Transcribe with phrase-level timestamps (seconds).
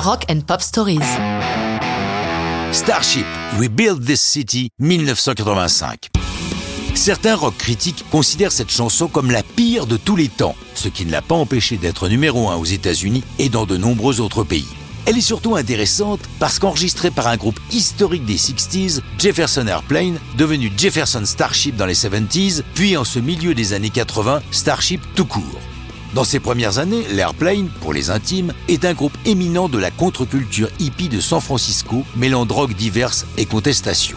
[0.00, 1.00] Rock and Pop Stories.
[2.70, 3.26] Starship,
[3.58, 6.10] We Build This City, 1985.
[6.94, 11.04] Certains rock critiques considèrent cette chanson comme la pire de tous les temps, ce qui
[11.04, 14.68] ne l'a pas empêché d'être numéro un aux États-Unis et dans de nombreux autres pays.
[15.04, 20.70] Elle est surtout intéressante parce qu'enregistrée par un groupe historique des 60s, Jefferson Airplane, devenu
[20.76, 25.60] Jefferson Starship dans les 70s, puis en ce milieu des années 80, Starship tout court.
[26.14, 30.70] Dans ses premières années, l'Airplane, pour les intimes, est un groupe éminent de la contre-culture
[30.78, 34.16] hippie de San Francisco, mêlant drogues diverses et contestations.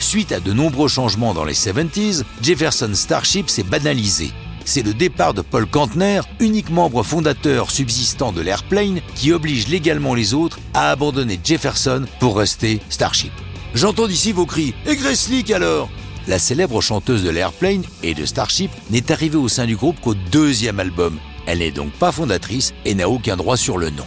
[0.00, 4.32] Suite à de nombreux changements dans les 70s, Jefferson Starship s'est banalisé.
[4.64, 10.14] C'est le départ de Paul Kantner, unique membre fondateur subsistant de l'Airplane, qui oblige légalement
[10.14, 13.32] les autres à abandonner Jefferson pour rester Starship.
[13.74, 15.88] J'entends d'ici vos cris Et Grace alors?
[16.28, 20.14] La célèbre chanteuse de l'Airplane et de Starship n'est arrivée au sein du groupe qu'au
[20.14, 21.18] deuxième album.
[21.46, 24.06] Elle n'est donc pas fondatrice et n'a aucun droit sur le nom.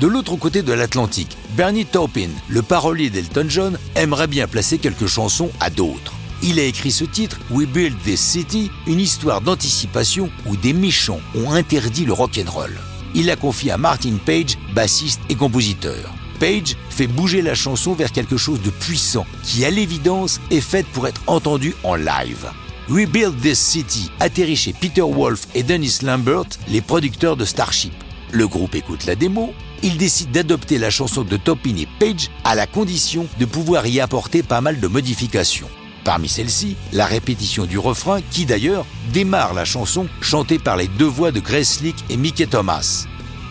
[0.00, 5.08] De l'autre côté de l'Atlantique, Bernie Taupin, le parolier d'Elton John, aimerait bien placer quelques
[5.08, 6.14] chansons à d'autres.
[6.42, 11.20] Il a écrit ce titre, We Build This City, une histoire d'anticipation où des méchants
[11.34, 12.78] ont interdit le rock'n'roll.
[13.14, 16.14] Il l'a confié à Martin Page, bassiste et compositeur.
[16.40, 20.86] Page fait bouger la chanson vers quelque chose de puissant qui, à l'évidence, est faite
[20.86, 22.50] pour être entendu en live.
[22.88, 27.92] Rebuild This City atterrit chez Peter Wolf et Dennis Lambert, les producteurs de Starship.
[28.32, 32.54] Le groupe écoute la démo, il décide d'adopter la chanson de Topin et Page à
[32.54, 35.68] la condition de pouvoir y apporter pas mal de modifications.
[36.04, 41.04] Parmi celles-ci, la répétition du refrain qui d'ailleurs démarre la chanson chantée par les deux
[41.04, 43.06] voix de Grace Lick et Mickey Thomas.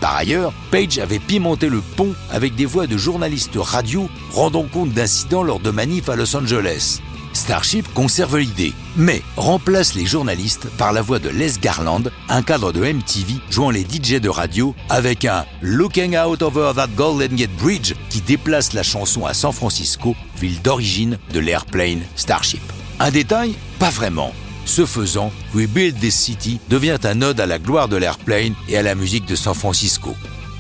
[0.10, 4.90] Par ailleurs, Page avait pimenté le pont avec des voix de journalistes radio rendant compte
[4.90, 7.00] d'incidents lors de manifs à Los Angeles.
[7.34, 12.72] Starship conserve l'idée, mais remplace les journalistes par la voix de Les Garland, un cadre
[12.72, 17.56] de MTV jouant les DJ de radio, avec un Looking Out Over That Golden Gate
[17.62, 22.64] Bridge qui déplace la chanson à San Francisco, ville d'origine de l'airplane Starship.
[23.00, 24.34] Un détail Pas vraiment.
[24.70, 28.84] Ce faisant, Rebuild This City devient un ode à la gloire de l'airplane et à
[28.84, 30.16] la musique de San Francisco.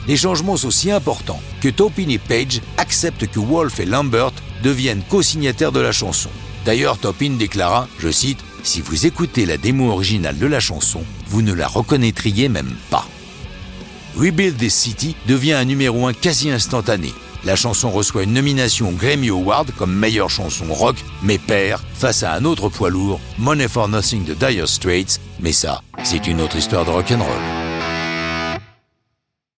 [0.07, 4.33] Les changements sont si importants que Taupin et Page acceptent que Wolf et Lambert
[4.63, 6.31] deviennent co-signataires de la chanson.
[6.65, 11.43] D'ailleurs, Taupin déclara, je cite, Si vous écoutez la démo originale de la chanson, vous
[11.43, 13.07] ne la reconnaîtriez même pas.
[14.17, 17.13] Rebuild This City devient un numéro 1 quasi instantané,
[17.45, 22.33] la chanson reçoit une nomination Grammy Award comme meilleure chanson rock, mais perd face à
[22.33, 25.19] un autre poids lourd, Money for Nothing de Dire Straits.
[25.39, 27.68] Mais ça, c'est une autre histoire de rock'n'roll.